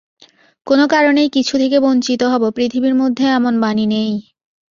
[0.67, 4.11] কোনো কারণেই কিছু থেকে বঞ্চিত হব, প্রকৃতির মধ্যে এমন বাণী নেই।